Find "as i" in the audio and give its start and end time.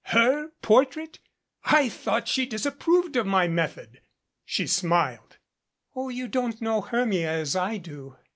7.29-7.77